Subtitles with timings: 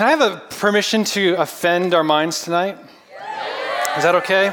[0.00, 2.78] Can I have a permission to offend our minds tonight?
[3.98, 4.50] Is that okay?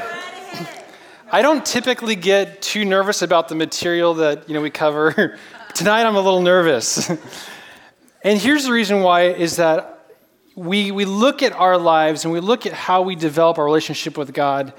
[1.32, 5.38] I don't typically get too nervous about the material that you know we cover.
[5.74, 7.08] tonight I'm a little nervous.
[8.22, 10.10] and here's the reason why is that
[10.54, 14.18] we, we look at our lives and we look at how we develop our relationship
[14.18, 14.74] with God.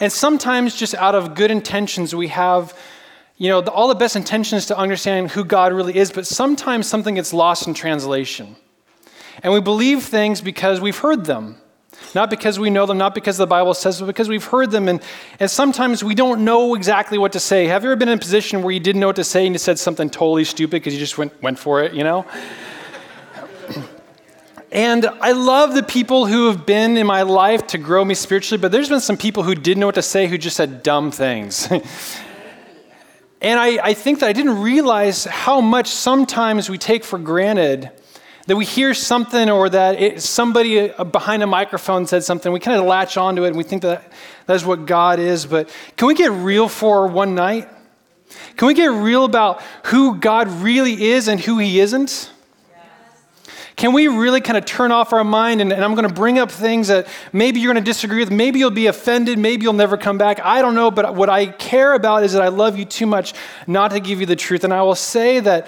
[0.00, 2.76] And sometimes just out of good intentions we have
[3.36, 7.14] you know, all the best intentions to understand who God really is, but sometimes something
[7.14, 8.56] gets lost in translation.
[9.42, 11.56] And we believe things because we've heard them.
[12.14, 14.88] Not because we know them, not because the Bible says, but because we've heard them.
[14.88, 15.00] And,
[15.40, 17.66] and sometimes we don't know exactly what to say.
[17.66, 19.54] Have you ever been in a position where you didn't know what to say and
[19.54, 22.26] you said something totally stupid because you just went, went for it, you know?
[24.72, 28.60] and I love the people who have been in my life to grow me spiritually,
[28.60, 31.10] but there's been some people who didn't know what to say who just said dumb
[31.10, 31.68] things.
[33.40, 37.90] and I, I think that I didn't realize how much sometimes we take for granted
[38.46, 42.60] that we hear something or that it, somebody uh, behind a microphone said something, we
[42.60, 44.12] kind of latch onto it and we think that
[44.46, 45.46] that's what God is.
[45.46, 47.68] But can we get real for one night?
[48.56, 52.30] Can we get real about who God really is and who He isn't?
[53.76, 55.60] Can we really kind of turn off our mind?
[55.60, 58.30] And, and I'm going to bring up things that maybe you're going to disagree with.
[58.30, 59.38] Maybe you'll be offended.
[59.38, 60.40] Maybe you'll never come back.
[60.44, 60.90] I don't know.
[60.90, 63.32] But what I care about is that I love you too much
[63.66, 64.64] not to give you the truth.
[64.64, 65.66] And I will say that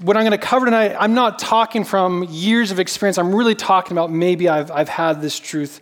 [0.00, 3.18] what I'm going to cover tonight, I'm not talking from years of experience.
[3.18, 5.80] I'm really talking about maybe I've, I've had this truth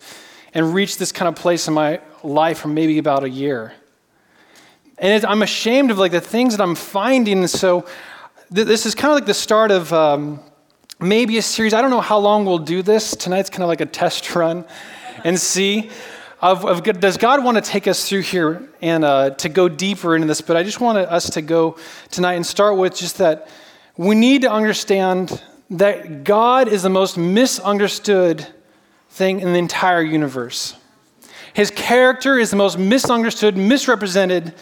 [0.53, 3.73] and reached this kind of place in my life for maybe about a year.
[4.97, 7.47] And I'm ashamed of like the things that I'm finding.
[7.47, 7.87] So
[8.53, 10.41] th- this is kind of like the start of um,
[10.99, 11.73] maybe a series.
[11.73, 13.15] I don't know how long we'll do this.
[13.15, 14.65] Tonight's kind of like a test run
[15.23, 15.89] and see.
[16.41, 20.15] Of, of, does God want to take us through here and uh, to go deeper
[20.15, 20.41] into this?
[20.41, 21.77] But I just want us to go
[22.09, 23.47] tonight and start with just that
[24.01, 28.47] we need to understand that God is the most misunderstood
[29.11, 30.75] thing in the entire universe.
[31.53, 34.55] His character is the most misunderstood, misrepresented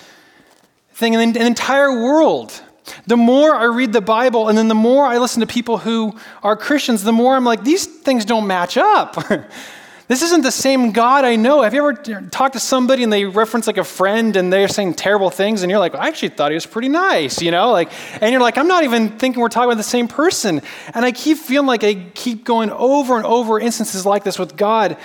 [0.92, 2.62] thing in the entire world.
[3.08, 6.20] The more I read the Bible and then the more I listen to people who
[6.44, 9.16] are Christians, the more I'm like, these things don't match up.
[10.10, 11.62] This isn't the same God I know.
[11.62, 11.94] Have you ever
[12.32, 15.70] talked to somebody and they reference like a friend and they're saying terrible things and
[15.70, 17.72] you're like, I actually thought he was pretty nice, you know?
[17.72, 20.64] Like, and you're like, I'm not even thinking we're talking about the same person.
[20.96, 24.58] And I keep feeling like I keep going over and over instances like this with
[24.58, 24.98] God.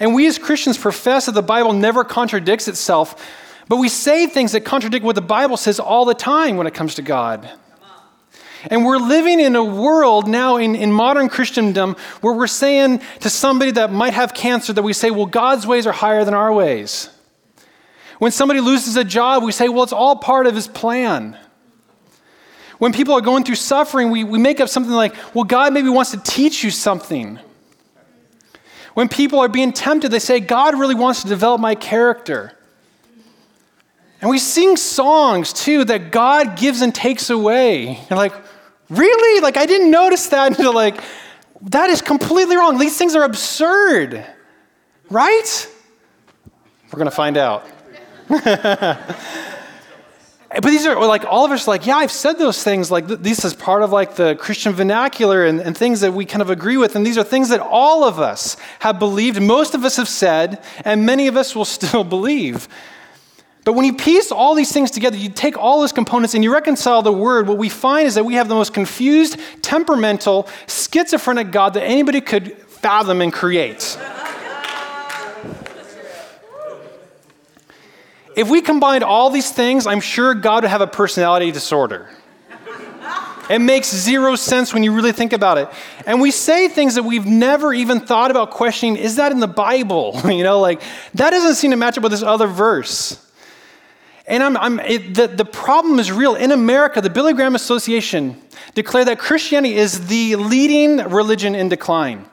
[0.00, 3.22] And we as Christians profess that the Bible never contradicts itself,
[3.68, 6.72] but we say things that contradict what the Bible says all the time when it
[6.72, 7.50] comes to God.
[8.68, 13.30] And we're living in a world now in, in modern Christendom where we're saying to
[13.30, 16.52] somebody that might have cancer that we say, well, God's ways are higher than our
[16.52, 17.10] ways.
[18.18, 21.38] When somebody loses a job, we say, well, it's all part of his plan.
[22.78, 25.88] When people are going through suffering, we, we make up something like, well, God maybe
[25.88, 27.38] wants to teach you something.
[28.94, 32.52] When people are being tempted, they say, God really wants to develop my character.
[34.20, 38.00] And we sing songs too that God gives and takes away.
[38.10, 38.32] Like,
[38.88, 39.40] Really?
[39.40, 41.00] Like, I didn't notice that until, like,
[41.62, 42.78] that is completely wrong.
[42.78, 44.24] These things are absurd,
[45.10, 45.72] right?
[46.92, 47.66] We're going to find out.
[48.28, 49.14] but
[50.64, 53.44] these are like all of us are like yeah i've said those things like this
[53.44, 56.76] is part of like the christian vernacular and, and things that we kind of agree
[56.76, 60.08] with and these are things that all of us have believed most of us have
[60.08, 62.68] said and many of us will still believe
[63.66, 66.52] but when you piece all these things together, you take all those components and you
[66.52, 71.50] reconcile the word, what we find is that we have the most confused, temperamental, schizophrenic
[71.50, 73.98] God that anybody could fathom and create.
[78.36, 82.08] if we combined all these things, I'm sure God would have a personality disorder.
[83.50, 85.68] It makes zero sense when you really think about it.
[86.06, 89.48] And we say things that we've never even thought about questioning is that in the
[89.48, 90.20] Bible?
[90.24, 90.82] you know, like
[91.14, 93.25] that doesn't seem to match up with this other verse.
[94.26, 96.34] And I'm, I'm, it, the, the problem is real.
[96.34, 98.40] In America, the Billy Graham Association
[98.74, 102.26] declared that Christianity is the leading religion in decline.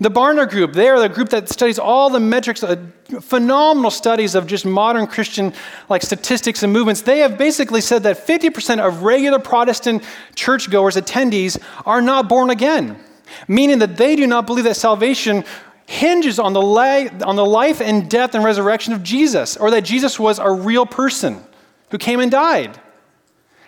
[0.00, 2.76] The Barna Group, they are the group that studies all the metrics, uh,
[3.20, 5.52] phenomenal studies of just modern Christian
[5.90, 7.02] like statistics and movements.
[7.02, 10.02] They have basically said that 50% of regular Protestant
[10.34, 12.98] churchgoers, attendees, are not born again,
[13.46, 15.44] meaning that they do not believe that salvation
[15.90, 19.80] hinges on the, la- on the life and death and resurrection of Jesus, or that
[19.80, 21.42] Jesus was a real person
[21.90, 22.80] who came and died.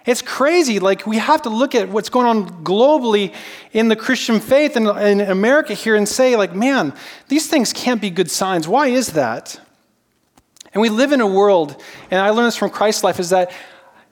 [0.06, 0.78] It's crazy.
[0.78, 3.34] Like, we have to look at what's going on globally
[3.72, 6.94] in the Christian faith and in America here and say, like, man,
[7.26, 8.68] these things can't be good signs.
[8.68, 9.60] Why is that?
[10.72, 13.50] And we live in a world, and I learned this from Christ's life, is that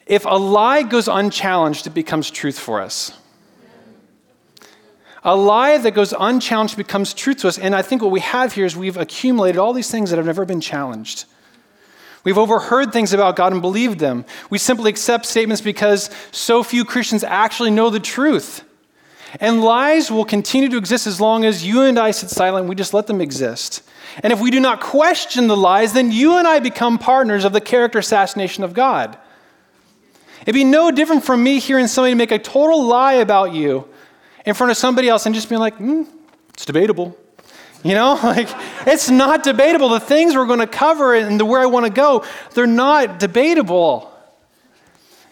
[0.04, 3.16] if a lie goes unchallenged, it becomes truth for us.
[5.22, 7.58] A lie that goes unchallenged becomes truth to us.
[7.58, 10.26] And I think what we have here is we've accumulated all these things that have
[10.26, 11.26] never been challenged.
[12.24, 14.24] We've overheard things about God and believed them.
[14.50, 18.62] We simply accept statements because so few Christians actually know the truth.
[19.40, 22.74] And lies will continue to exist as long as you and I sit silent, we
[22.74, 23.82] just let them exist.
[24.22, 27.52] And if we do not question the lies, then you and I become partners of
[27.52, 29.16] the character assassination of God.
[30.42, 33.88] It'd be no different from me hearing somebody make a total lie about you
[34.44, 36.02] in front of somebody else and just being like, hmm,
[36.54, 37.16] it's debatable.
[37.82, 38.48] You know, like
[38.86, 39.88] it's not debatable.
[39.88, 43.18] The things we're going to cover and the where I want to go, they're not
[43.18, 44.10] debatable.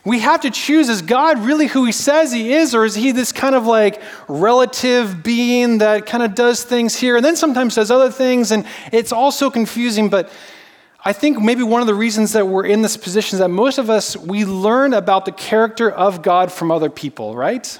[0.04, 3.12] We have to choose is God really who he says he is, or is he
[3.12, 7.74] this kind of like relative being that kind of does things here and then sometimes
[7.74, 8.50] does other things?
[8.50, 10.08] And it's all so confusing.
[10.08, 10.30] But
[11.04, 13.76] I think maybe one of the reasons that we're in this position is that most
[13.76, 17.78] of us, we learn about the character of God from other people, right?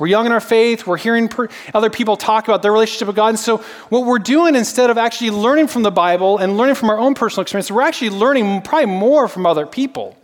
[0.00, 0.86] We're young in our faith.
[0.86, 3.28] We're hearing per- other people talk about their relationship with God.
[3.28, 3.58] And so,
[3.90, 7.14] what we're doing instead of actually learning from the Bible and learning from our own
[7.14, 10.16] personal experience, we're actually learning probably more from other people.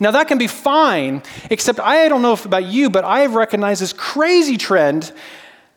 [0.00, 3.82] Now, that can be fine, except I don't know about you, but I have recognized
[3.82, 5.12] this crazy trend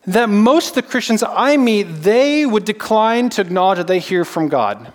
[0.05, 4.23] that most of the Christians I meet, they would decline to acknowledge that they hear
[4.23, 4.93] from God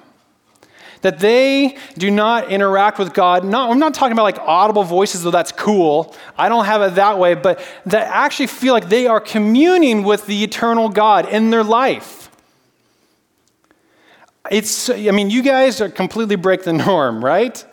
[1.02, 3.44] that they do not interact with God.
[3.44, 6.14] Not, I'm not talking about like audible voices, though that's cool.
[6.36, 10.26] I don't have it that way, but that actually feel like they are communing with
[10.26, 12.30] the eternal God in their life.
[14.50, 17.64] It's, I mean, you guys are completely break the norm, right?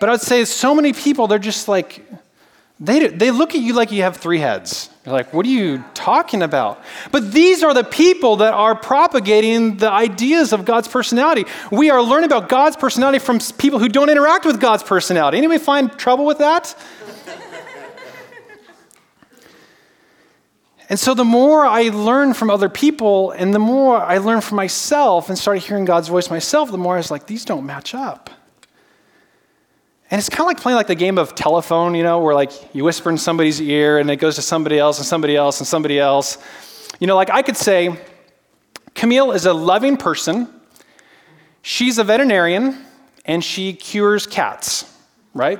[0.00, 2.04] But I'd say so many people, they're just like,
[2.78, 4.90] they, they look at you like you have three heads.
[5.06, 6.82] You're like, what are you talking about?
[7.10, 11.46] But these are the people that are propagating the ideas of God's personality.
[11.72, 15.38] We are learning about God's personality from people who don't interact with God's personality.
[15.38, 16.76] Anybody find trouble with that?
[20.90, 24.56] and so the more I learn from other people and the more I learn from
[24.56, 27.94] myself and started hearing God's voice myself, the more I was like, these don't match
[27.94, 28.28] up.
[30.10, 32.52] And it's kind of like playing like the game of telephone, you know, where like
[32.74, 35.66] you whisper in somebody's ear and it goes to somebody else and somebody else and
[35.66, 36.38] somebody else.
[37.00, 37.98] You know, like I could say,
[38.94, 40.48] Camille is a loving person.
[41.60, 42.84] She's a veterinarian
[43.24, 44.90] and she cures cats,
[45.34, 45.58] right?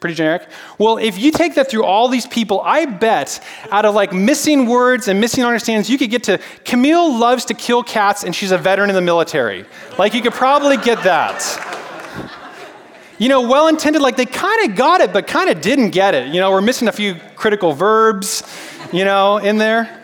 [0.00, 0.48] Pretty generic.
[0.76, 3.40] Well, if you take that through all these people, I bet
[3.70, 7.54] out of like missing words and missing understandings, you could get to Camille loves to
[7.54, 9.64] kill cats and she's a veteran in the military.
[9.96, 11.40] Like you could probably get that
[13.18, 16.14] you know, well intended, like they kind of got it, but kind of didn't get
[16.14, 16.34] it.
[16.34, 18.42] You know, we're missing a few critical verbs,
[18.92, 20.00] you know, in there.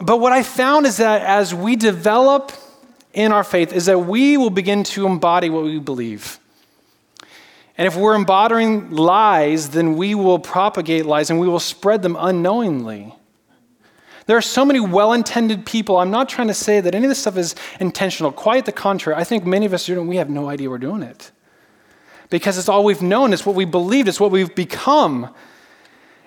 [0.00, 2.52] But what I found is that as we develop
[3.12, 6.38] in our faith, is that we will begin to embody what we believe.
[7.78, 12.16] And if we're embodying lies, then we will propagate lies and we will spread them
[12.18, 13.14] unknowingly.
[14.26, 15.98] There are so many well intended people.
[15.98, 18.32] I'm not trying to say that any of this stuff is intentional.
[18.32, 19.18] Quite the contrary.
[19.18, 21.32] I think many of us are doing we have no idea we're doing it.
[22.30, 25.34] Because it's all we've known, it's what we believed, it's what we've become.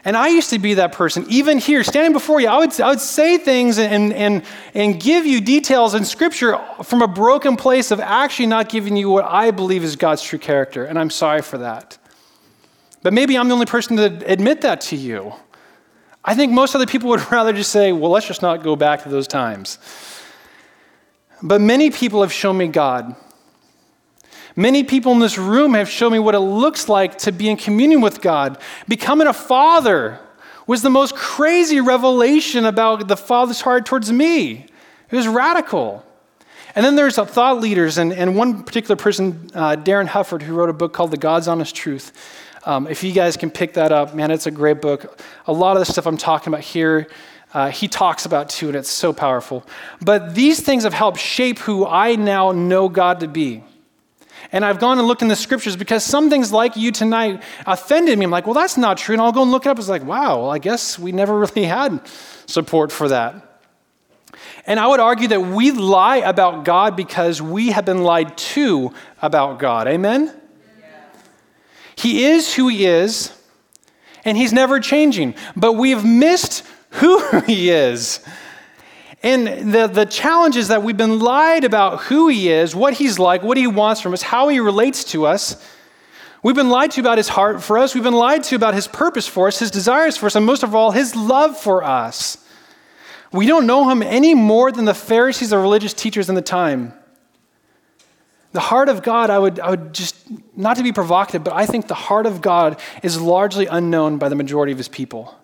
[0.03, 1.25] And I used to be that person.
[1.29, 4.43] Even here, standing before you, I would, I would say things and, and,
[4.75, 9.09] and give you details in Scripture from a broken place of actually not giving you
[9.09, 10.85] what I believe is God's true character.
[10.85, 11.97] And I'm sorry for that.
[13.01, 15.33] But maybe I'm the only person to admit that to you.
[16.27, 19.03] I think most other people would rather just say, well, let's just not go back
[19.03, 19.77] to those times.
[21.41, 23.15] But many people have shown me God.
[24.55, 27.57] Many people in this room have shown me what it looks like to be in
[27.57, 28.57] communion with God.
[28.87, 30.19] Becoming a father
[30.65, 34.65] was the most crazy revelation about the Father's heart towards me.
[35.11, 36.03] It was radical.
[36.73, 40.69] And then there's thought leaders, and, and one particular person, uh, Darin Hufford, who wrote
[40.69, 42.11] a book called The God's Honest Truth.
[42.65, 45.21] Um, if you guys can pick that up, man, it's a great book.
[45.45, 47.07] A lot of the stuff I'm talking about here,
[47.53, 49.63] uh, he talks about too, and it's so powerful.
[50.01, 53.63] But these things have helped shape who I now know God to be.
[54.51, 58.17] And I've gone and looked in the scriptures because some things like you tonight offended
[58.17, 58.25] me.
[58.25, 59.13] I'm like, well, that's not true.
[59.13, 59.77] And I'll go and look it up.
[59.77, 62.01] It's like, wow, well, I guess we never really had
[62.47, 63.61] support for that.
[64.65, 68.91] And I would argue that we lie about God because we have been lied to
[69.21, 69.87] about God.
[69.87, 70.33] Amen?
[71.97, 73.31] He is who he is,
[74.23, 75.35] and he's never changing.
[75.55, 78.25] But we've missed who he is.
[79.23, 83.17] And the, the challenge is that we've been lied about who he is, what he's
[83.17, 85.55] like, what he wants from us, how he relates to us.
[86.43, 87.95] We've been lied to about his heart for us.
[87.95, 90.61] We've been lied to about his purpose for us, his desires for us, and most
[90.61, 92.37] of all, his love for us.
[93.31, 96.93] We don't know him any more than the Pharisees or religious teachers in the time.
[98.55, 100.15] The heart of God, I would, I would just,
[100.55, 104.29] not to be provocative, but I think the heart of God is largely unknown by
[104.29, 105.37] the majority of his people.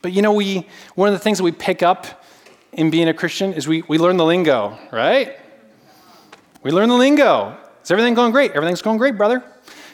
[0.00, 2.24] But you know, we, one of the things that we pick up
[2.72, 5.36] in being a Christian is we, we learn the lingo, right?
[6.62, 7.54] We learn the lingo.
[7.84, 8.52] Is everything going great?
[8.52, 9.44] Everything's going great, brother.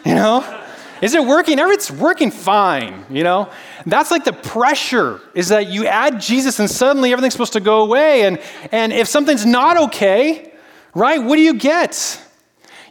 [0.07, 0.64] You know?
[1.03, 1.59] Is it working?
[1.59, 3.51] Everything's working fine, you know?
[3.85, 7.83] That's like the pressure is that you add Jesus and suddenly everything's supposed to go
[7.83, 8.23] away.
[8.23, 8.41] And,
[8.73, 10.53] and if something's not okay,
[10.95, 12.21] right, what do you get?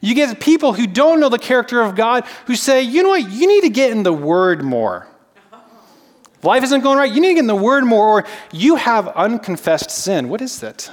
[0.01, 3.31] You get people who don't know the character of God who say, you know what,
[3.31, 5.07] you need to get in the Word more.
[6.43, 9.07] Life isn't going right, you need to get in the Word more, or you have
[9.07, 10.27] unconfessed sin.
[10.27, 10.91] What is that?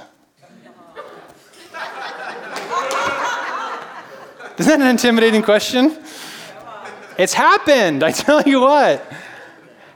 [4.57, 5.97] Isn't that an intimidating question?
[7.21, 9.05] It's happened, I tell you what.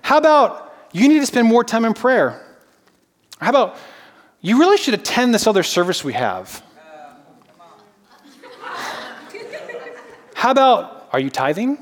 [0.04, 2.46] How about you need to spend more time in prayer?
[3.40, 3.78] How about
[4.42, 6.62] you really should attend this other service we have?
[10.36, 11.80] How about are you tithing?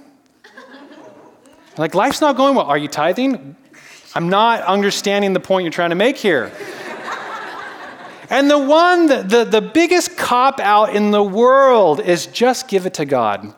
[1.78, 2.68] Like life's not going well.
[2.68, 3.58] Are you tithing?
[4.16, 6.54] I'm not understanding the point you're trying to make here.
[8.30, 12.86] and the one, the, the, the biggest cop out in the world is just give
[12.86, 13.54] it to God.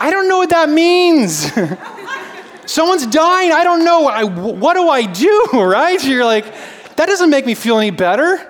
[0.00, 1.52] I don't know what that means.
[2.66, 3.52] Someone's dying.
[3.52, 4.06] I don't know.
[4.06, 6.02] I, what do I do, right?
[6.02, 6.46] You're like,
[6.96, 8.46] that doesn't make me feel any better.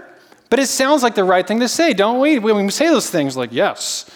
[0.49, 2.39] But it sounds like the right thing to say, don't we?
[2.39, 4.09] When we say those things, like, yes.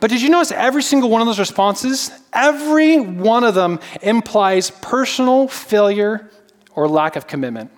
[0.00, 2.10] But did you notice every single one of those responses?
[2.32, 6.30] Every one of them implies personal failure
[6.74, 7.70] or lack of commitment.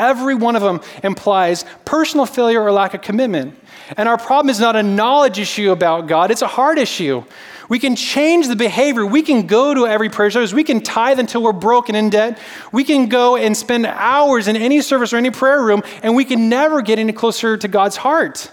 [0.00, 3.54] Every one of them implies personal failure or lack of commitment.
[3.96, 7.22] And our problem is not a knowledge issue about God, it's a heart issue.
[7.68, 9.06] We can change the behavior.
[9.06, 10.52] We can go to every prayer service.
[10.52, 12.40] We can tithe until we're broken in debt.
[12.72, 16.24] We can go and spend hours in any service or any prayer room, and we
[16.24, 18.50] can never get any closer to God's heart.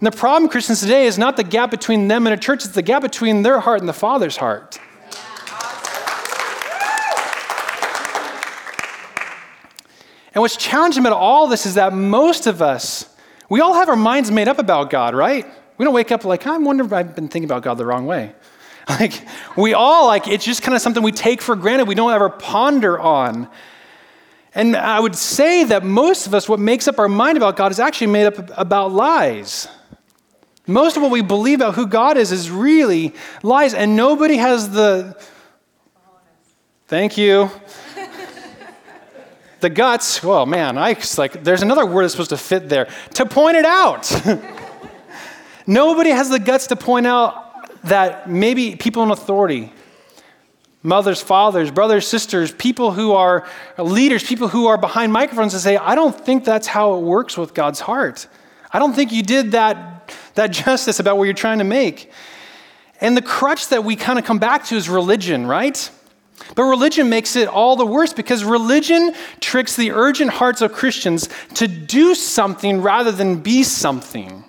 [0.00, 2.74] And the problem, Christians today, is not the gap between them and a church, it's
[2.74, 4.80] the gap between their heart and the Father's heart.
[10.34, 13.06] And what's challenging about all this is that most of us,
[13.48, 15.46] we all have our minds made up about God, right?
[15.76, 18.06] We don't wake up like, I wonder if I've been thinking about God the wrong
[18.06, 18.34] way.
[18.88, 19.24] Like,
[19.56, 22.28] we all, like, it's just kind of something we take for granted, we don't ever
[22.28, 23.48] ponder on.
[24.52, 27.70] And I would say that most of us, what makes up our mind about God
[27.70, 29.68] is actually made up about lies.
[30.66, 34.70] Most of what we believe about who God is is really lies, and nobody has
[34.70, 35.16] the.
[36.88, 37.48] Thank you
[39.60, 43.26] the guts, well, man, I like, there's another word that's supposed to fit there, to
[43.26, 44.10] point it out.
[45.66, 49.72] Nobody has the guts to point out that maybe people in authority,
[50.82, 53.46] mothers, fathers, brothers, sisters, people who are
[53.78, 57.36] leaders, people who are behind microphones and say, I don't think that's how it works
[57.36, 58.26] with God's heart.
[58.72, 62.10] I don't think you did that, that justice about what you're trying to make.
[63.00, 65.90] And the crutch that we kind of come back to is religion, right?
[66.54, 71.28] But religion makes it all the worse because religion tricks the urgent hearts of Christians
[71.54, 74.44] to do something rather than be something.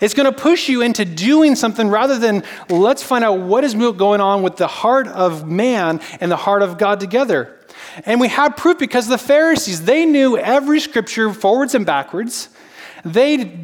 [0.00, 3.74] It's going to push you into doing something rather than let's find out what is
[3.74, 7.56] going on with the heart of man and the heart of God together.
[8.04, 12.48] And we have proof because the Pharisees, they knew every scripture forwards and backwards.
[13.04, 13.58] They,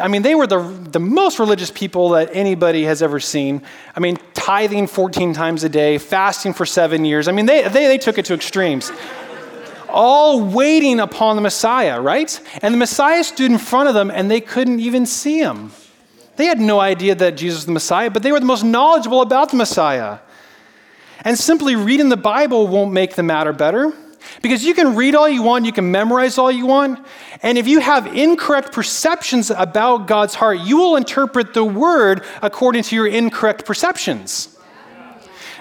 [0.00, 3.62] I mean, they were the, the most religious people that anybody has ever seen.
[3.94, 7.28] I mean, tithing 14 times a day, fasting for seven years.
[7.28, 8.90] I mean, they, they, they took it to extremes.
[9.88, 12.40] All waiting upon the Messiah, right?
[12.62, 15.70] And the Messiah stood in front of them and they couldn't even see him.
[16.36, 19.20] They had no idea that Jesus was the Messiah, but they were the most knowledgeable
[19.20, 20.18] about the Messiah.
[21.24, 23.92] And simply reading the Bible won't make the matter better.
[24.42, 27.04] Because you can read all you want, you can memorize all you want,
[27.42, 32.82] and if you have incorrect perceptions about God's heart, you will interpret the word according
[32.84, 34.56] to your incorrect perceptions.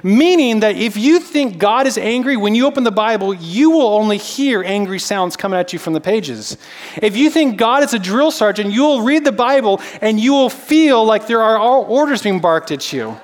[0.01, 3.87] Meaning that if you think God is angry, when you open the Bible, you will
[3.87, 6.57] only hear angry sounds coming at you from the pages.
[7.01, 10.31] If you think God is a drill sergeant, you will read the Bible and you
[10.31, 13.19] will feel like there are orders being barked at you.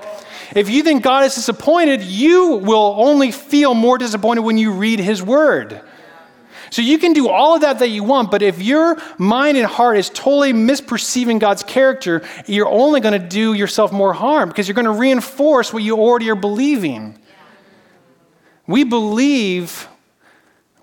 [0.54, 5.00] If you think God is disappointed, you will only feel more disappointed when you read
[5.00, 5.82] His Word.
[6.70, 9.66] So you can do all of that that you want, but if your mind and
[9.66, 14.68] heart is totally misperceiving God's character, you're only going to do yourself more harm because
[14.68, 17.18] you're going to reinforce what you already are believing.
[18.68, 19.88] We believe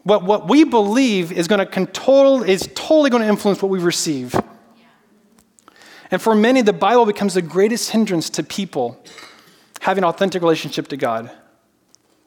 [0.05, 3.79] what, what we believe is going to total, is totally going to influence what we
[3.79, 4.35] receive.
[6.11, 9.03] And for many, the Bible becomes the greatest hindrance to people
[9.83, 11.29] having an authentic relationship to God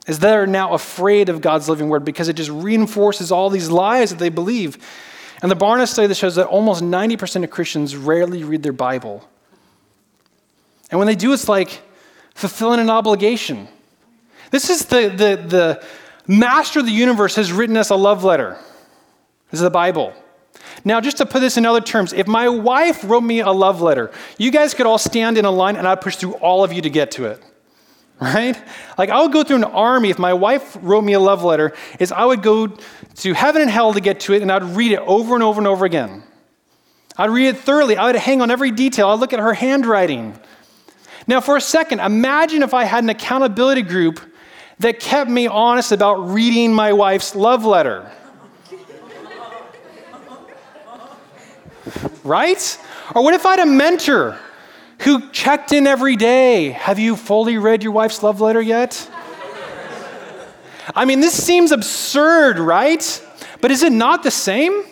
[0.07, 4.09] is they're now afraid of God's living word because it just reinforces all these lies
[4.09, 4.77] that they believe.
[5.41, 9.25] And the Barna study that shows that almost 90% of Christians rarely read their Bible.
[10.91, 11.81] And when they do, it's like
[12.33, 13.69] fulfilling an obligation.
[14.51, 15.85] This is the, the, the
[16.27, 18.57] master of the universe has written us a love letter.
[19.49, 20.13] This is the Bible.
[20.87, 23.81] Now, just to put this in other terms, if my wife wrote me a love
[23.81, 26.71] letter, you guys could all stand in a line and I'd push through all of
[26.71, 27.43] you to get to it.
[28.17, 28.55] Right?
[28.97, 31.73] Like I would go through an army if my wife wrote me a love letter,
[31.99, 34.93] is I would go to heaven and hell to get to it and I'd read
[34.93, 36.23] it over and over and over again.
[37.17, 37.97] I'd read it thoroughly.
[37.97, 39.09] I would hang on every detail.
[39.09, 40.39] I'd look at her handwriting.
[41.27, 44.21] Now, for a second, imagine if I had an accountability group
[44.79, 48.09] that kept me honest about reading my wife's love letter.
[52.23, 52.79] Right?
[53.13, 54.37] Or what if I had a mentor
[54.99, 56.69] who checked in every day?
[56.69, 59.09] Have you fully read your wife's love letter yet?
[60.95, 63.21] I mean, this seems absurd, right?
[63.61, 64.83] But is it not the same?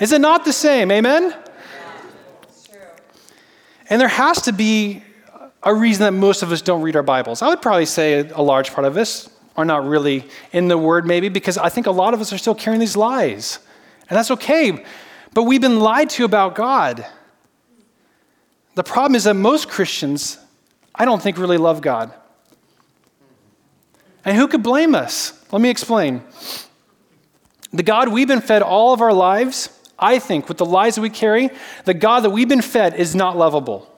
[0.00, 0.90] Is it not the same?
[0.90, 1.34] Amen?
[3.90, 5.02] And there has to be
[5.62, 7.42] a reason that most of us don't read our Bibles.
[7.42, 11.06] I would probably say a large part of us are not really in the Word,
[11.06, 13.58] maybe, because I think a lot of us are still carrying these lies.
[14.08, 14.84] And that's okay.
[15.34, 17.06] But we've been lied to about God.
[18.74, 20.38] The problem is that most Christians,
[20.94, 22.12] I don't think, really love God.
[24.24, 25.32] And who could blame us?
[25.50, 26.22] Let me explain.
[27.72, 31.02] The God we've been fed all of our lives, I think, with the lies that
[31.02, 31.50] we carry,
[31.84, 33.92] the God that we've been fed is not lovable.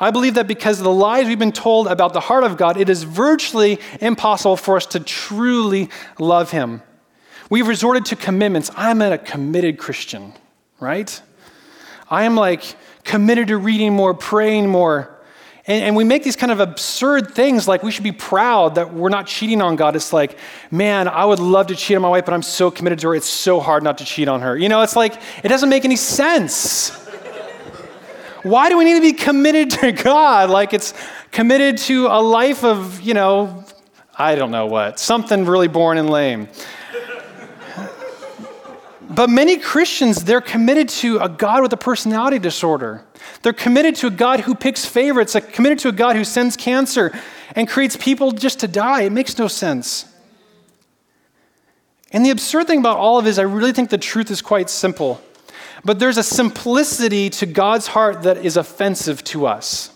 [0.00, 2.76] I believe that because of the lies we've been told about the heart of God,
[2.76, 6.82] it is virtually impossible for us to truly love Him.
[7.52, 8.70] We've resorted to commitments.
[8.76, 10.32] I'm a committed Christian,
[10.80, 11.20] right?
[12.08, 12.64] I am like
[13.04, 15.20] committed to reading more, praying more.
[15.66, 18.94] And, and, we make these kind of absurd things like we should be proud that
[18.94, 19.96] we're not cheating on God.
[19.96, 20.38] It's like,
[20.70, 23.14] man, I would love to cheat on my wife, but I'm so committed to her.
[23.14, 24.56] It's so hard not to cheat on her.
[24.56, 26.88] You know, it's like, it doesn't make any sense.
[28.44, 30.48] Why do we need to be committed to God?
[30.48, 30.94] Like it's
[31.32, 33.62] committed to a life of, you know,
[34.16, 36.48] I don't know what, something really boring and lame.
[39.08, 43.04] But many Christians, they're committed to a God with a personality disorder.
[43.42, 46.56] They're committed to a God who picks favorites, they're committed to a God who sends
[46.56, 47.12] cancer
[47.54, 49.02] and creates people just to die.
[49.02, 50.06] It makes no sense.
[52.12, 54.42] And the absurd thing about all of it is, I really think the truth is
[54.42, 55.20] quite simple.
[55.84, 59.91] But there's a simplicity to God's heart that is offensive to us.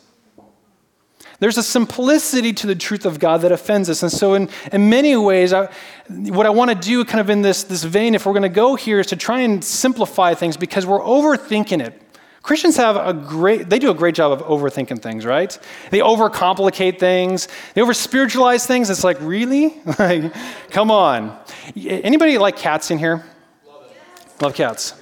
[1.39, 4.03] There's a simplicity to the truth of God that offends us.
[4.03, 5.71] And so, in, in many ways, I,
[6.09, 8.49] what I want to do, kind of in this, this vein, if we're going to
[8.49, 12.01] go here, is to try and simplify things because we're overthinking it.
[12.47, 15.59] Christians have a great, they do a great job of overthinking things, right?
[15.91, 18.89] They overcomplicate things, they over spiritualize things.
[18.89, 19.81] It's like, really?
[19.99, 20.33] like,
[20.71, 21.37] come on.
[21.77, 23.27] Anybody like cats in here?
[23.67, 23.93] Love,
[24.41, 24.95] Love cats.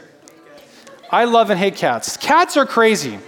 [1.11, 2.17] I love and hate cats.
[2.17, 3.19] Cats are crazy.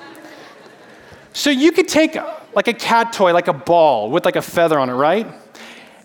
[1.34, 2.16] So you could take
[2.56, 5.26] like a cat toy, like a ball with like a feather on it, right?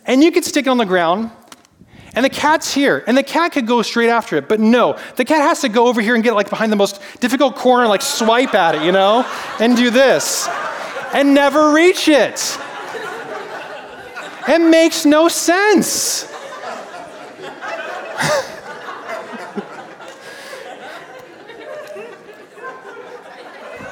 [0.05, 1.31] And you could stick it on the ground,
[2.13, 4.49] and the cat's here, and the cat could go straight after it.
[4.49, 7.01] But no, the cat has to go over here and get like behind the most
[7.21, 9.25] difficult corner, like swipe at it, you know,
[9.59, 10.49] and do this,
[11.13, 12.57] and never reach it.
[14.47, 16.27] It makes no sense.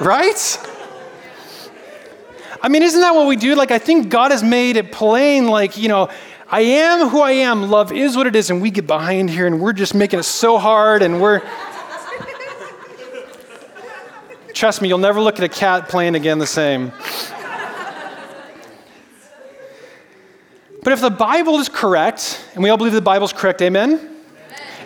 [0.00, 0.69] right?
[2.62, 3.54] I mean, isn't that what we do?
[3.54, 6.10] Like, I think God has made it plain, like, you know,
[6.48, 9.46] I am who I am, love is what it is, and we get behind here
[9.46, 11.42] and we're just making it so hard and we're.
[14.52, 16.92] Trust me, you'll never look at a cat playing again the same.
[20.82, 23.98] But if the Bible is correct, and we all believe the Bible is correct, amen?
[23.98, 24.20] amen?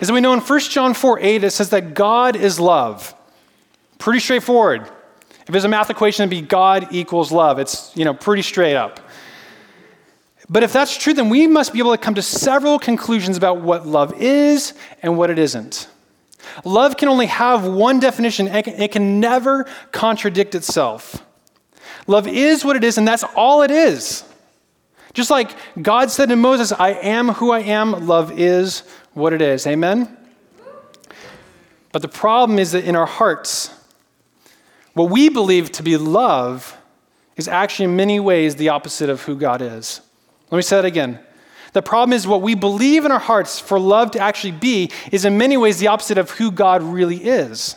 [0.01, 3.15] Is that we know in 1 John 4 8, it says that God is love.
[3.97, 4.87] Pretty straightforward.
[5.47, 7.59] If it's a math equation, it'd be God equals love.
[7.59, 8.99] It's, you know, pretty straight up.
[10.49, 13.61] But if that's true, then we must be able to come to several conclusions about
[13.61, 15.87] what love is and what it isn't.
[16.63, 21.23] Love can only have one definition, and it can never contradict itself.
[22.07, 24.23] Love is what it is, and that's all it is.
[25.13, 29.41] Just like God said to Moses, I am who I am, love is what it
[29.41, 29.65] is.
[29.65, 30.15] Amen?
[31.91, 33.71] But the problem is that in our hearts,
[34.95, 36.75] what we believe to be love
[37.35, 40.01] is actually, in many ways, the opposite of who God is.
[40.49, 41.19] Let me say that again.
[41.73, 45.25] The problem is what we believe in our hearts for love to actually be is,
[45.25, 47.75] in many ways, the opposite of who God really is.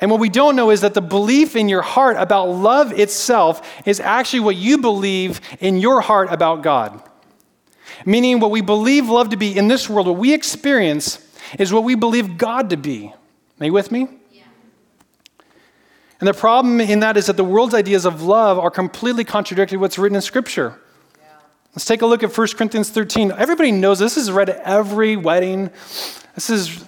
[0.00, 3.86] And what we don't know is that the belief in your heart about love itself
[3.86, 7.00] is actually what you believe in your heart about God.
[8.04, 11.24] Meaning, what we believe love to be in this world, what we experience,
[11.56, 13.14] is what we believe God to be.
[13.60, 14.08] Are you with me?
[16.20, 19.76] And the problem in that is that the world's ideas of love are completely contradictory
[19.76, 20.78] to what's written in Scripture.
[21.18, 21.24] Yeah.
[21.74, 23.32] Let's take a look at 1 Corinthians 13.
[23.32, 24.14] Everybody knows this.
[24.14, 25.70] this is read at every wedding.
[26.34, 26.84] This is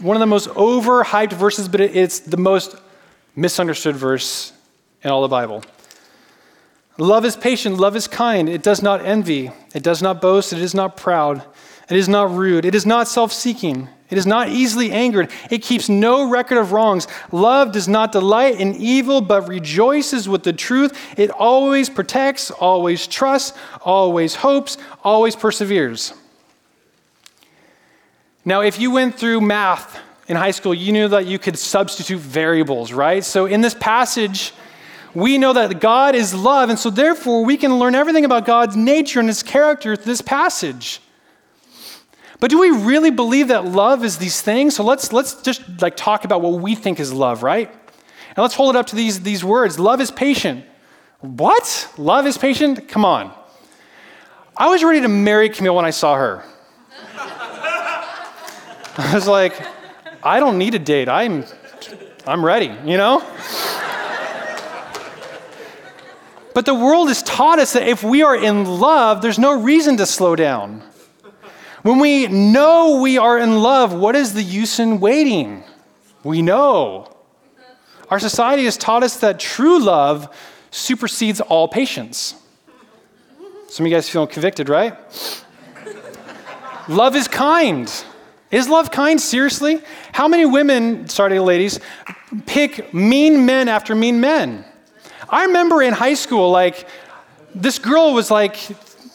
[0.00, 2.74] one of the most overhyped verses, but it's the most
[3.36, 4.52] misunderstood verse
[5.02, 5.62] in all the Bible.
[6.98, 10.58] Love is patient, love is kind, it does not envy, it does not boast, it
[10.58, 11.42] is not proud,
[11.88, 15.62] it is not rude, it is not self seeking, it is not easily angered, it
[15.62, 17.08] keeps no record of wrongs.
[17.32, 20.94] Love does not delight in evil, but rejoices with the truth.
[21.18, 26.12] It always protects, always trusts, always hopes, always perseveres.
[28.44, 29.98] Now, if you went through math
[30.28, 33.24] in high school, you knew that you could substitute variables, right?
[33.24, 34.52] So in this passage,
[35.14, 38.76] we know that God is love, and so therefore we can learn everything about God's
[38.76, 41.00] nature and his character through this passage.
[42.42, 44.74] But do we really believe that love is these things?
[44.74, 47.70] So let's let's just like talk about what we think is love, right?
[47.70, 49.78] And let's hold it up to these, these words.
[49.78, 50.64] Love is patient.
[51.20, 51.88] What?
[51.96, 52.88] Love is patient?
[52.88, 53.32] Come on.
[54.56, 56.42] I was ready to marry Camille when I saw her.
[58.98, 59.54] I was like,
[60.24, 61.08] I don't need a date.
[61.08, 61.44] I'm
[62.26, 63.20] I'm ready, you know?
[66.54, 69.96] But the world has taught us that if we are in love, there's no reason
[69.98, 70.82] to slow down.
[71.82, 75.64] When we know we are in love, what is the use in waiting?
[76.22, 77.16] We know.
[78.08, 80.32] Our society has taught us that true love
[80.70, 82.36] supersedes all patience.
[83.68, 84.96] Some of you guys feeling convicted, right?
[86.88, 87.92] love is kind.
[88.52, 89.20] Is love kind?
[89.20, 89.80] Seriously?
[90.12, 91.80] How many women, sorry, ladies,
[92.46, 94.64] pick mean men after mean men?
[95.28, 96.86] I remember in high school, like,
[97.54, 98.56] this girl was like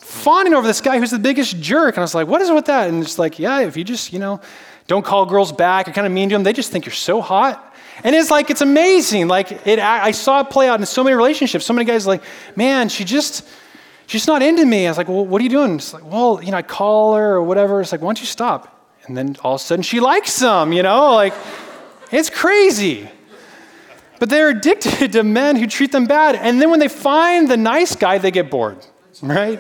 [0.08, 1.96] fawning over this guy who's the biggest jerk.
[1.96, 2.90] And I was like, what is it with that?
[2.90, 4.40] And it's like, yeah, if you just, you know,
[4.88, 7.22] don't call girls back, you're kind of mean to them, they just think you're so
[7.22, 7.76] hot.
[8.04, 9.28] And it's like, it's amazing.
[9.28, 11.66] Like, it, I saw it play out in so many relationships.
[11.66, 12.24] So many guys like,
[12.56, 13.48] man, she just,
[14.06, 14.88] she's not into me.
[14.88, 15.76] I was like, well, what are you doing?
[15.76, 17.82] It's like, well, you know, I call her or whatever.
[17.82, 18.74] It's like, why don't you stop?
[19.08, 21.16] And then all of a sudden she likes them, you know?
[21.16, 21.34] Like,
[22.12, 23.10] it's crazy.
[24.20, 26.36] But they're addicted to men who treat them bad.
[26.36, 28.78] And then when they find the nice guy, they get bored,
[29.22, 29.60] right?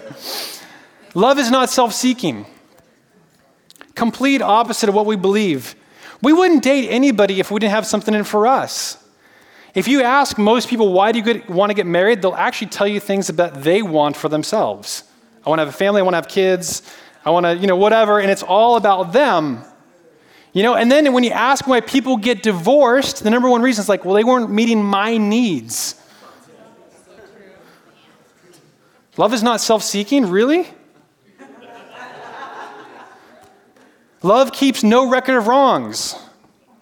[1.13, 2.45] Love is not self seeking.
[3.95, 5.75] Complete opposite of what we believe.
[6.21, 9.03] We wouldn't date anybody if we didn't have something in for us.
[9.73, 12.67] If you ask most people, why do you get, want to get married, they'll actually
[12.67, 15.03] tell you things that they want for themselves.
[15.45, 16.81] I want to have a family, I want to have kids,
[17.23, 19.63] I want to, you know, whatever, and it's all about them.
[20.53, 23.83] You know, and then when you ask why people get divorced, the number one reason
[23.83, 25.93] is like, well, they weren't meeting my needs.
[29.17, 30.67] Love is not self seeking, really?
[34.23, 36.15] Love keeps no record of wrongs.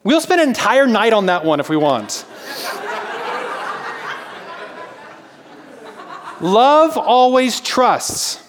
[0.04, 2.26] We'll spend an entire night on that one if we want.
[6.42, 8.42] Love always trusts.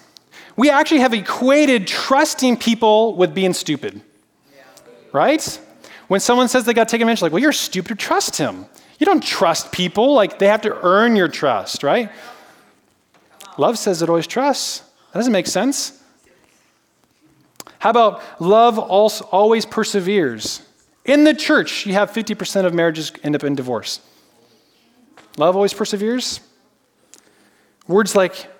[0.55, 4.01] We actually have equated trusting people with being stupid
[5.17, 5.59] right?
[6.07, 8.65] When someone says they got taken advantage, like, well, you're stupid to trust him.
[8.99, 10.13] You don't trust people.
[10.13, 12.09] Like, they have to earn your trust, right?
[13.57, 14.79] Love says it always trusts.
[15.11, 16.03] That doesn't make sense.
[17.79, 20.61] How about love also always perseveres?
[21.05, 24.01] In the church, you have 50% of marriages end up in divorce.
[25.37, 26.41] Love always perseveres.
[27.87, 28.51] Words like,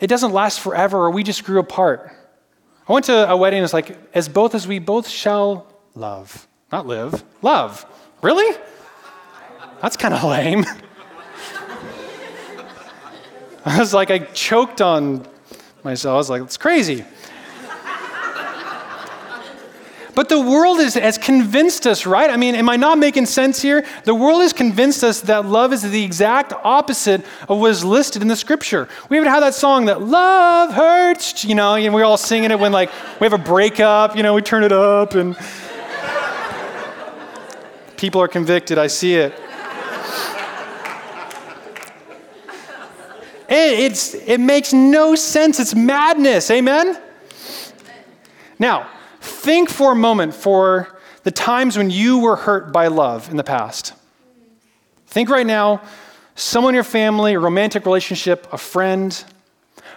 [0.00, 2.10] it doesn't last forever, or we just grew apart.
[2.88, 6.46] I went to a wedding, it's like, as both as we both shall love.
[6.72, 7.86] Not live, love.
[8.22, 8.56] Really?
[9.80, 10.64] That's kind of lame.
[13.68, 15.26] I was like, I choked on
[15.82, 16.14] myself.
[16.14, 17.04] I was like, it's crazy.
[20.14, 22.30] But the world is, has convinced us, right?
[22.30, 23.84] I mean, am I not making sense here?
[24.04, 28.22] The world has convinced us that love is the exact opposite of what is listed
[28.22, 28.88] in the scripture.
[29.10, 32.58] We even have that song that love hurts, you know, and we're all singing it
[32.58, 35.36] when like we have a breakup, you know, we turn it up and
[37.96, 38.76] People are convicted.
[38.76, 39.32] I see it.
[43.48, 45.60] It, it's, it makes no sense.
[45.60, 46.50] It's madness.
[46.50, 47.00] Amen?
[48.58, 48.88] Now,
[49.20, 53.44] think for a moment for the times when you were hurt by love in the
[53.44, 53.92] past.
[55.06, 55.82] Think right now,
[56.34, 59.24] someone in your family, a romantic relationship, a friend.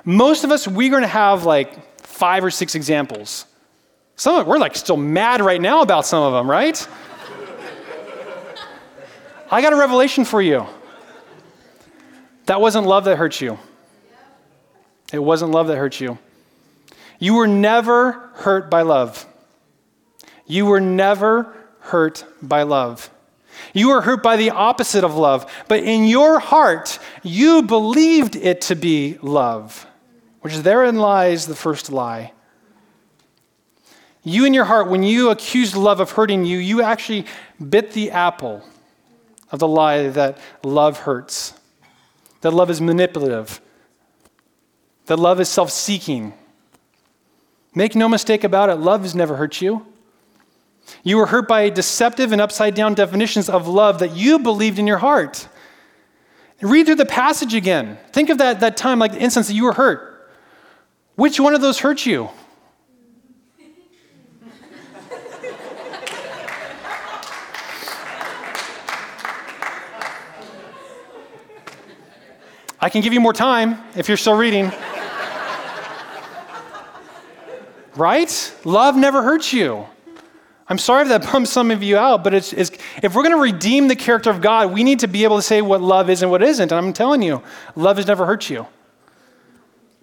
[0.05, 3.45] Most of us, we're going to have like five or six examples.
[4.15, 6.87] Some of we're like still mad right now about some of them, right?
[9.51, 10.67] I got a revelation for you.
[12.49, 13.59] That wasn't love that hurt you.
[15.13, 16.17] It wasn't love that hurt you.
[17.19, 19.27] You were never hurt by love.
[20.47, 23.11] You were never hurt by love.
[23.71, 28.61] You were hurt by the opposite of love, but in your heart, you believed it
[28.61, 29.85] to be love,
[30.41, 32.33] which therein lies the first lie.
[34.23, 37.27] You in your heart, when you accused love of hurting you, you actually
[37.69, 38.63] bit the apple
[39.51, 41.53] of the lie that love hurts,
[42.41, 43.61] that love is manipulative,
[45.05, 46.33] that love is self seeking.
[47.75, 49.85] Make no mistake about it, love has never hurt you.
[51.03, 54.87] You were hurt by deceptive and upside down definitions of love that you believed in
[54.87, 55.47] your heart.
[56.61, 57.97] Read through the passage again.
[58.11, 60.31] Think of that, that time, like the instance that you were hurt.
[61.15, 62.29] Which one of those hurt you?
[72.81, 74.71] I can give you more time if you're still reading.
[77.95, 78.55] right?
[78.63, 79.85] Love never hurts you.
[80.69, 82.71] I'm sorry if that bums some of you out, but it's, it's,
[83.03, 85.41] if we're going to redeem the character of God, we need to be able to
[85.41, 86.71] say what love is and what isn't.
[86.71, 87.41] And I'm telling you,
[87.75, 88.67] love has never hurt you.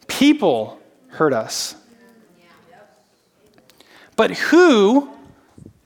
[0.08, 1.76] People hurt us.
[4.16, 5.10] But who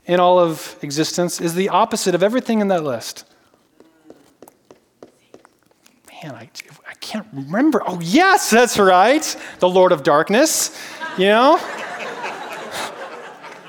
[0.07, 3.25] in all of existence is the opposite of everything in that list?
[6.23, 6.49] Man, I
[7.01, 7.83] can't remember.
[7.87, 9.37] Oh, yes, that's right.
[9.59, 10.79] The Lord of Darkness,
[11.17, 11.59] you know?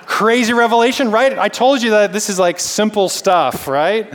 [0.06, 1.38] Crazy revelation, right?
[1.38, 4.14] I told you that this is like simple stuff, right?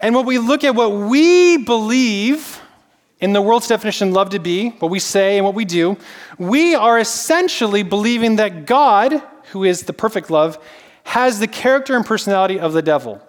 [0.00, 2.60] And when we look at what we believe
[3.20, 5.98] in the world's definition, of love to be, what we say and what we do,
[6.38, 10.58] we are essentially believing that God, who is the perfect love,
[11.04, 13.20] has the character and personality of the devil.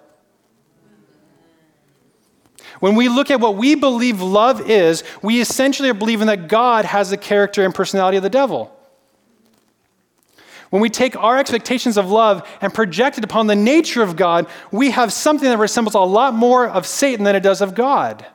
[2.82, 6.84] When we look at what we believe love is, we essentially are believing that God
[6.84, 8.76] has the character and personality of the devil.
[10.72, 14.48] When we take our expectations of love and project it upon the nature of God,
[14.72, 18.26] we have something that resembles a lot more of Satan than it does of God.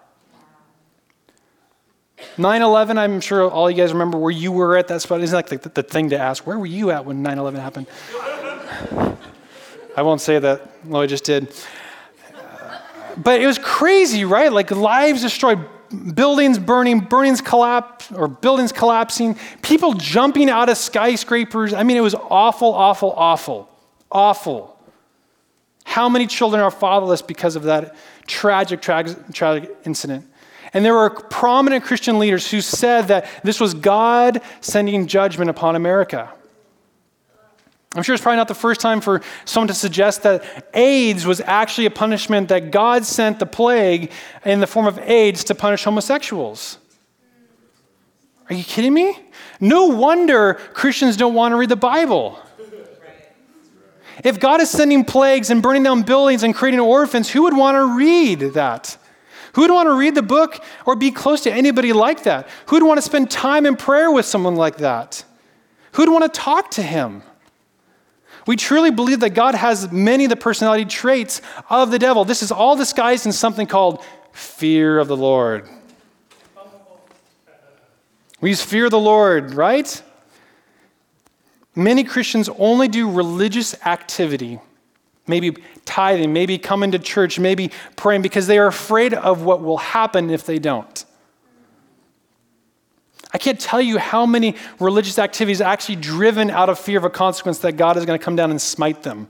[2.39, 5.23] 9 11, I'm sure all you guys remember where you were at that spot.
[5.23, 6.47] Isn't that like the, the thing to ask?
[6.47, 7.87] Where were you at when 9 11 happened?
[9.97, 10.71] I won't say that.
[10.87, 11.53] Lloyd just did.
[13.17, 14.53] But it was crazy, right?
[14.53, 15.65] Like lives destroyed,
[16.15, 21.73] buildings burning, buildings collapse or buildings collapsing, people jumping out of skyscrapers.
[21.73, 23.69] I mean, it was awful, awful, awful,
[24.11, 24.79] awful.
[25.85, 27.95] How many children are fatherless because of that
[28.27, 30.27] tragic, tragic, tragic incident?
[30.73, 35.77] And there were prominent Christian leaders who said that this was God sending judgment upon
[35.77, 36.33] America.
[37.97, 41.41] I'm sure it's probably not the first time for someone to suggest that AIDS was
[41.41, 44.13] actually a punishment that God sent the plague
[44.45, 46.79] in the form of AIDS to punish homosexuals.
[48.49, 49.19] Are you kidding me?
[49.61, 52.39] No wonder Christians don't want to read the Bible.
[54.25, 57.77] If God is sending plagues and burning down buildings and creating orphans, who would want
[57.77, 58.97] to read that?
[59.55, 62.49] Who would want to read the book or be close to anybody like that?
[62.67, 65.25] Who would want to spend time in prayer with someone like that?
[65.93, 67.23] Who would want to talk to him?
[68.47, 72.25] We truly believe that God has many of the personality traits of the devil.
[72.25, 75.69] This is all disguised in something called fear of the Lord.
[78.41, 80.03] We use fear of the Lord, right?
[81.75, 84.61] Many Christians only do religious activity,
[85.27, 85.57] maybe
[85.87, 90.31] tithing, maybe coming to church, maybe praying, because they are afraid of what will happen
[90.31, 91.06] if they don't.
[93.37, 97.05] I can't tell you how many religious activities are actually driven out of fear of
[97.05, 99.29] a consequence that God is going to come down and smite them.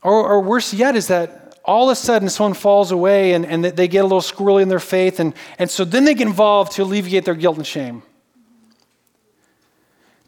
[0.00, 3.64] Or, or worse yet, is that all of a sudden someone falls away and, and
[3.64, 6.70] they get a little squirrely in their faith, and, and so then they get involved
[6.74, 8.04] to alleviate their guilt and shame.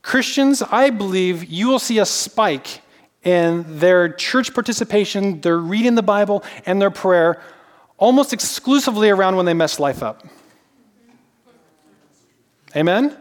[0.03, 2.83] Christians, I believe you will see a spike
[3.23, 7.41] in their church participation, their reading the Bible, and their prayer
[7.99, 10.27] almost exclusively around when they mess life up.
[12.77, 13.17] Amen?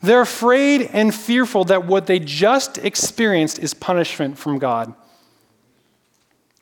[0.00, 4.94] They're afraid and fearful that what they just experienced is punishment from God.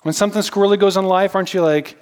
[0.02, 1.98] When something squirrely goes in life, aren't you like,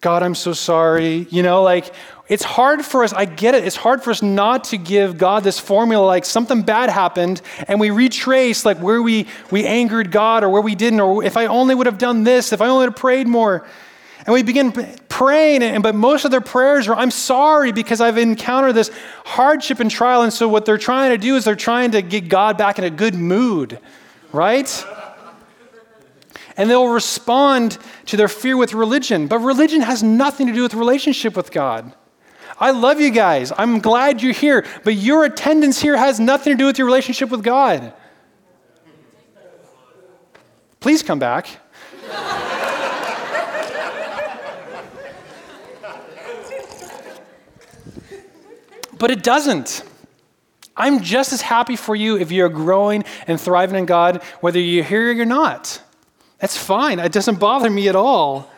[0.00, 1.26] God, I'm so sorry?
[1.30, 1.92] You know, like,
[2.28, 5.44] it's hard for us, I get it, it's hard for us not to give God
[5.44, 10.42] this formula like something bad happened and we retrace like where we, we angered God
[10.42, 12.86] or where we didn't, or if I only would have done this, if I only
[12.86, 13.66] would have prayed more.
[14.24, 14.72] And we begin
[15.08, 18.90] praying, and, but most of their prayers are, I'm sorry because I've encountered this
[19.24, 20.22] hardship and trial.
[20.22, 22.84] And so what they're trying to do is they're trying to get God back in
[22.84, 23.80] a good mood,
[24.32, 24.86] right?
[26.56, 29.26] And they'll respond to their fear with religion.
[29.26, 31.92] But religion has nothing to do with relationship with God.
[32.60, 33.52] I love you guys.
[33.58, 34.64] I'm glad you're here.
[34.84, 37.92] But your attendance here has nothing to do with your relationship with God.
[40.78, 41.48] Please come back.
[49.02, 49.82] But it doesn't.
[50.76, 54.84] I'm just as happy for you if you're growing and thriving in God, whether you're
[54.84, 55.82] here or you're not.
[56.38, 57.00] That's fine.
[57.00, 58.48] It doesn't bother me at all.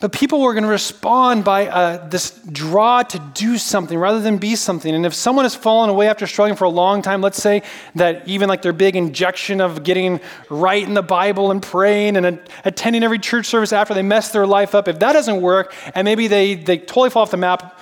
[0.00, 4.38] But people were going to respond by uh, this draw to do something rather than
[4.38, 4.92] be something.
[4.92, 7.62] And if someone has fallen away after struggling for a long time, let's say
[7.94, 12.40] that even like their big injection of getting right in the Bible and praying and
[12.64, 16.04] attending every church service after they mess their life up, if that doesn't work and
[16.04, 17.80] maybe they, they totally fall off the map,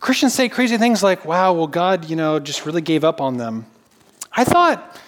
[0.00, 3.36] Christians say crazy things like, wow, well, God, you know, just really gave up on
[3.36, 3.66] them.
[4.32, 5.00] I thought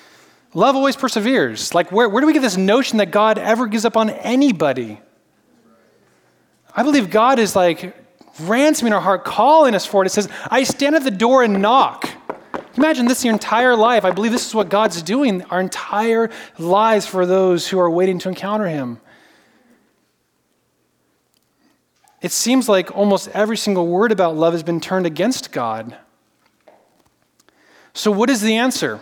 [0.54, 1.74] love always perseveres.
[1.74, 5.00] Like, where, where do we get this notion that God ever gives up on anybody?
[6.74, 7.96] I believe God is like
[8.40, 10.06] ransoming our heart, calling us for it.
[10.06, 12.08] It says, I stand at the door and knock.
[12.76, 14.04] Imagine this your entire life.
[14.04, 18.18] I believe this is what God's doing our entire lives for those who are waiting
[18.20, 19.00] to encounter Him.
[22.26, 25.96] It seems like almost every single word about love has been turned against God.
[27.94, 28.98] So, what is the answer?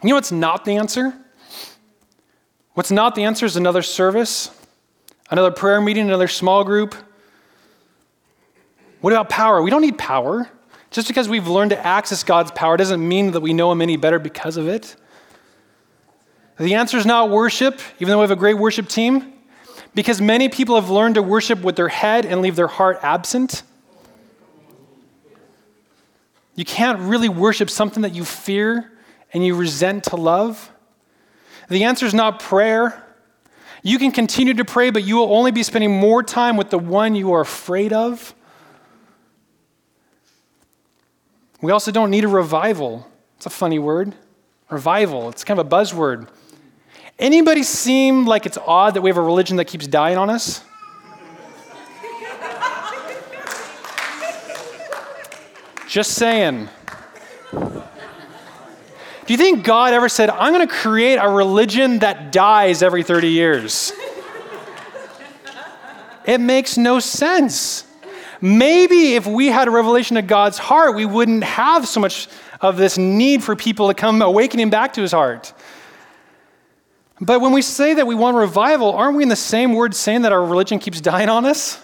[0.00, 1.12] You know what's not the answer?
[2.74, 4.52] What's not the answer is another service
[5.28, 6.94] Another prayer meeting, another small group.
[9.00, 9.60] What about power?
[9.60, 10.48] We don't need power.
[10.92, 13.96] Just because we've learned to access God's power doesn't mean that we know Him any
[13.96, 14.94] better because of it.
[16.60, 19.32] The answer is not worship, even though we have a great worship team,
[19.96, 23.62] because many people have learned to worship with their head and leave their heart absent.
[26.54, 28.92] You can't really worship something that you fear
[29.32, 30.70] and you resent to love.
[31.70, 33.02] The answer is not prayer.
[33.82, 36.78] You can continue to pray, but you will only be spending more time with the
[36.78, 38.34] one you are afraid of.
[41.62, 43.10] We also don't need a revival.
[43.38, 44.14] It's a funny word.
[44.68, 45.30] Revival.
[45.30, 46.28] It's kind of a buzzword.
[47.18, 50.62] Anybody seem like it's odd that we have a religion that keeps dying on us?
[55.88, 56.68] Just saying.
[57.52, 63.02] Do you think God ever said, I'm going to create a religion that dies every
[63.02, 63.92] 30 years?
[66.26, 67.84] it makes no sense.
[68.42, 72.28] Maybe if we had a revelation of God's heart, we wouldn't have so much
[72.60, 75.54] of this need for people to come awakening back to his heart.
[77.20, 80.22] But when we say that we want revival, aren't we in the same word saying
[80.22, 81.80] that our religion keeps dying on us?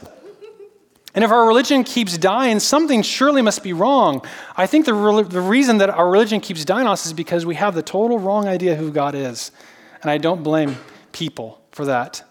[1.15, 4.25] And if our religion keeps dying, something surely must be wrong.
[4.57, 7.45] I think the, re- the reason that our religion keeps dying on us is because
[7.45, 9.53] we have the total wrong idea who God is.
[10.01, 10.77] And I don't blame
[11.13, 12.23] people for that.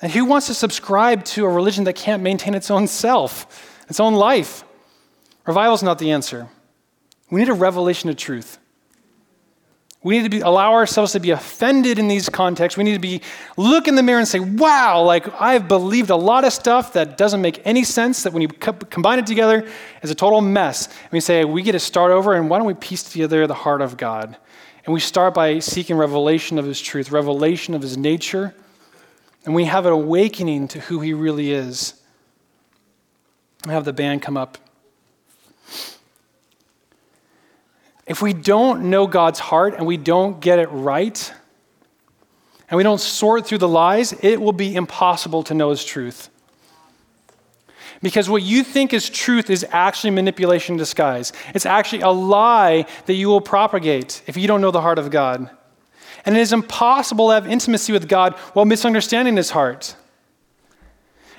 [0.00, 4.00] And who wants to subscribe to a religion that can't maintain its own self, its
[4.00, 4.64] own life?
[5.46, 6.48] Revival is not the answer.
[7.30, 8.58] We need a revelation of truth.
[10.04, 12.76] We need to be, allow ourselves to be offended in these contexts.
[12.76, 13.22] We need to be
[13.56, 17.16] look in the mirror and say, "Wow, like I've believed a lot of stuff that
[17.16, 18.22] doesn't make any sense.
[18.22, 19.66] That when you co- combine it together,
[20.02, 22.66] is a total mess." And we say, "We get to start over, and why don't
[22.66, 24.36] we piece together the heart of God?"
[24.84, 28.54] And we start by seeking revelation of His truth, revelation of His nature,
[29.46, 31.94] and we have an awakening to who He really is.
[33.66, 34.58] I have the band come up.
[38.06, 41.32] If we don't know God's heart and we don't get it right,
[42.68, 46.30] and we don't sort through the lies, it will be impossible to know His truth.
[48.02, 51.32] Because what you think is truth is actually manipulation in disguise.
[51.54, 55.10] It's actually a lie that you will propagate if you don't know the heart of
[55.10, 55.48] God.
[56.26, 59.96] And it is impossible to have intimacy with God while misunderstanding His heart.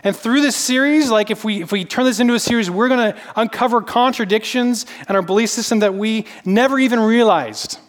[0.06, 2.89] And through this series, like if we if we turn this into a series, we're
[2.89, 7.80] going to uncover contradictions in our belief system that we never even realized.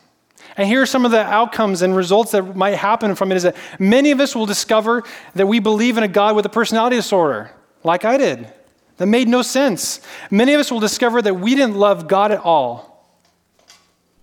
[0.57, 3.43] And here are some of the outcomes and results that might happen from it is
[3.43, 6.97] that many of us will discover that we believe in a God with a personality
[6.97, 7.51] disorder,
[7.85, 8.51] like I did.
[8.97, 10.01] That made no sense.
[10.31, 13.07] Many of us will discover that we didn't love God at all.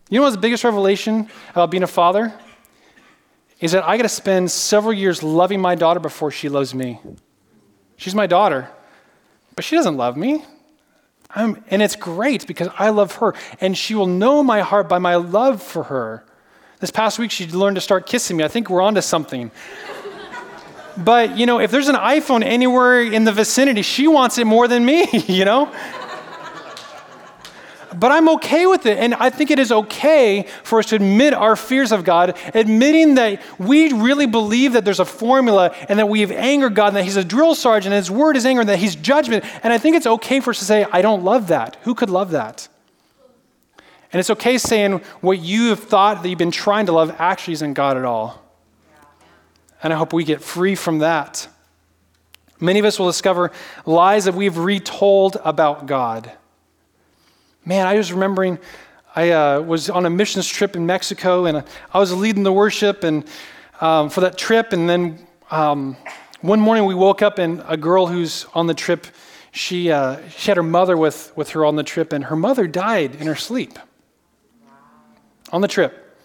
[0.10, 2.34] You know what's the biggest revelation about being a father?
[3.60, 7.00] Is that I got to spend several years loving my daughter before she loves me.
[8.04, 8.68] She's my daughter,
[9.56, 10.44] but she doesn't love me.
[11.34, 15.00] I'm, and it's great because I love her, and she will know my heart by
[15.00, 16.26] my love for her.
[16.82, 18.44] This past week, she learned to start kissing me.
[18.44, 19.52] I think we're onto something.
[20.98, 24.68] but, you know, if there's an iPhone anywhere in the vicinity, she wants it more
[24.68, 25.74] than me, you know?
[28.00, 28.98] But I'm okay with it.
[28.98, 33.16] And I think it is okay for us to admit our fears of God, admitting
[33.16, 36.98] that we really believe that there's a formula and that we have angered God and
[36.98, 39.46] that He's a drill sergeant and His word is anger and that He's judgment.
[39.64, 41.78] And I think it's okay for us to say, I don't love that.
[41.84, 42.68] Who could love that?
[44.12, 47.56] And it's okay saying what you have thought that you've been trying to love actually
[47.56, 48.44] isn't God at all.
[49.82, 51.48] And I hope we get free from that.
[52.60, 53.52] Many of us will discover
[53.86, 56.32] lies that we've retold about God.
[57.66, 58.60] Man, I was remembering
[59.16, 63.06] I uh, was on a missions trip in Mexico and I was leading the worship
[63.06, 63.24] and
[63.80, 64.74] um, for that trip.
[64.74, 65.96] And then um,
[66.42, 69.08] one morning we woke up and a girl who's on the trip,
[69.52, 72.68] she, uh, she had her mother with, with her on the trip and her mother
[72.68, 73.80] died in her sleep
[75.52, 76.18] on the trip.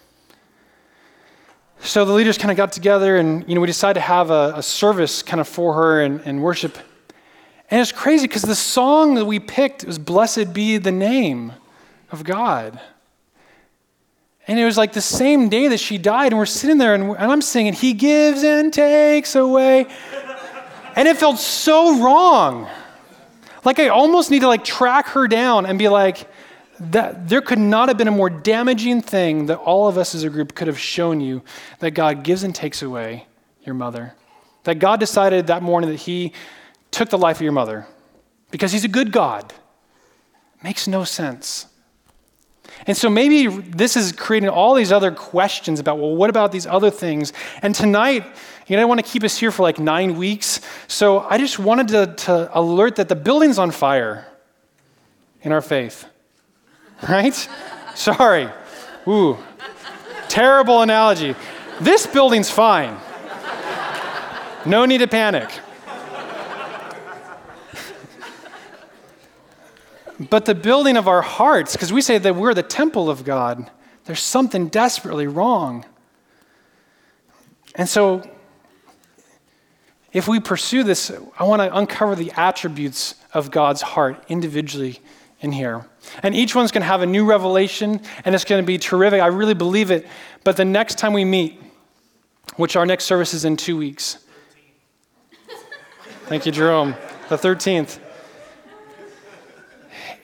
[1.79, 4.53] So the leaders kind of got together and you know we decided to have a,
[4.57, 6.77] a service kind of for her and, and worship.
[7.71, 11.53] And it's crazy because the song that we picked was Blessed Be the Name
[12.11, 12.79] of God.
[14.47, 17.03] And it was like the same day that she died, and we're sitting there and,
[17.03, 19.85] and I'm singing, He gives and takes away.
[20.95, 22.67] And it felt so wrong.
[23.63, 26.27] Like I almost need to like track her down and be like,
[26.79, 30.23] that there could not have been a more damaging thing that all of us as
[30.23, 31.43] a group could have shown you
[31.79, 33.27] that God gives and takes away
[33.65, 34.15] your mother.
[34.63, 36.33] That God decided that morning that He
[36.91, 37.87] took the life of your mother
[38.51, 39.53] because He's a good God.
[40.63, 41.67] Makes no sense.
[42.85, 46.65] And so maybe this is creating all these other questions about, well, what about these
[46.65, 47.33] other things?
[47.61, 48.25] And tonight,
[48.67, 50.61] you know, I want to keep us here for like nine weeks.
[50.87, 54.27] So I just wanted to, to alert that the building's on fire
[55.41, 56.05] in our faith
[57.09, 57.49] right?
[57.95, 58.49] Sorry.
[59.07, 59.37] Ooh,
[60.27, 61.35] terrible analogy.
[61.79, 62.97] This building's fine.
[64.65, 65.49] No need to panic.
[70.19, 73.71] But the building of our hearts, because we say that we're the temple of God,
[74.05, 75.85] there's something desperately wrong.
[77.75, 78.29] And so,
[80.11, 84.99] if we pursue this, I want to uncover the attributes of God's heart individually
[85.39, 85.85] in here.
[86.23, 89.21] And each one's going to have a new revelation, and it's going to be terrific.
[89.21, 90.07] I really believe it.
[90.43, 91.61] But the next time we meet,
[92.55, 94.17] which our next service is in two weeks.
[96.25, 96.95] Thank you, Jerome.
[97.29, 97.99] The 13th.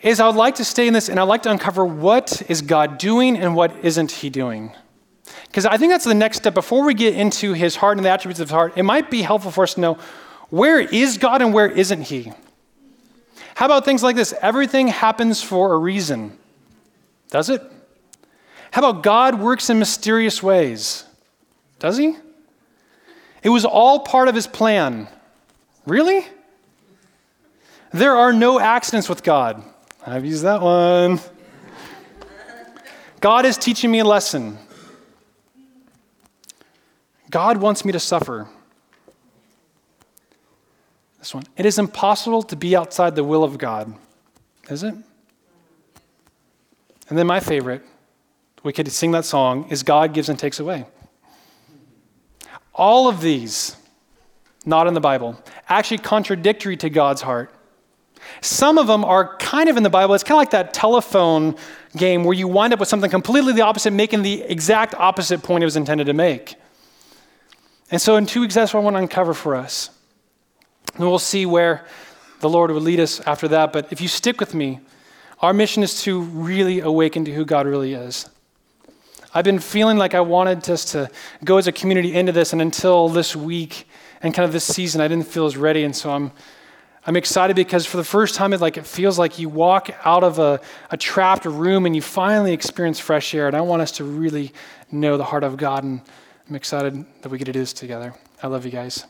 [0.06, 2.62] Is I would like to stay in this and I'd like to uncover what is
[2.62, 4.72] God doing and what isn't He doing.
[5.48, 6.54] Because I think that's the next step.
[6.54, 9.22] Before we get into His heart and the attributes of His heart, it might be
[9.22, 9.98] helpful for us to know
[10.50, 12.32] where is God and where isn't He?
[13.56, 14.34] How about things like this?
[14.42, 16.38] Everything happens for a reason.
[17.32, 17.62] Does it?
[18.72, 21.06] How about God works in mysterious ways?
[21.80, 22.18] Does he?
[23.42, 25.08] It was all part of his plan.
[25.86, 26.28] Really?
[27.94, 29.64] There are no accidents with God.
[30.08, 31.20] I've used that one.
[33.22, 34.60] God is teaching me a lesson.
[37.32, 38.48] God wants me to suffer.
[41.18, 41.44] This one.
[41.58, 43.96] It is impossible to be outside the will of God,
[44.70, 44.94] is it?
[47.10, 47.82] And then my favorite,
[48.62, 50.86] we could sing that song, is God gives and takes away.
[52.76, 53.76] All of these,
[54.68, 57.55] not in the Bible, actually contradictory to God's heart.
[58.42, 60.14] Some of them are kind of in the Bible.
[60.14, 61.56] It's kind of like that telephone
[61.96, 65.64] game where you wind up with something completely the opposite, making the exact opposite point
[65.64, 66.56] it was intended to make.
[67.92, 69.90] And so, in two weeks, that's what I want to uncover for us.
[70.96, 71.86] And we'll see where
[72.40, 73.74] the Lord would lead us after that.
[73.74, 74.80] But if you stick with me,
[75.40, 78.30] our mission is to really awaken to who God really is.
[79.34, 81.10] I've been feeling like I wanted us to
[81.44, 83.88] go as a community into this, and until this week
[84.22, 85.84] and kind of this season, I didn't feel as ready.
[85.84, 86.32] And so I'm,
[87.08, 90.24] I'm excited because for the first time, it, like, it feels like you walk out
[90.24, 93.48] of a, a trapped room and you finally experience fresh air.
[93.48, 94.54] And I want us to really
[94.92, 95.84] know the heart of God.
[95.84, 96.02] And
[96.50, 98.16] I'm excited that we get to do this together.
[98.42, 99.06] I love you guys.